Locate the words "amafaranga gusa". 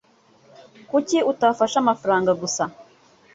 1.83-2.63